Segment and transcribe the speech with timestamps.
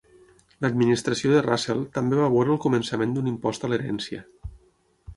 [0.65, 4.29] L'administració de Russell també va veure el començament d'un impost a l'herència.